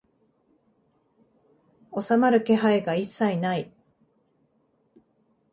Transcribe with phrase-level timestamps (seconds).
[2.01, 3.71] 収まる気配が一切ない